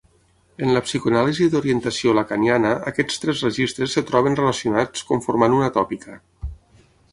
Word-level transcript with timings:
En 0.67 0.69
la 0.77 0.81
psicoanàlisi 0.85 1.49
d'orientació 1.55 2.13
lacaniana 2.19 2.71
aquests 2.93 3.21
tres 3.25 3.45
registres 3.49 3.95
es 4.03 4.09
troben 4.09 4.41
relacionats 4.41 5.07
conformant 5.13 5.57
una 5.61 5.71
tòpica. 5.79 6.19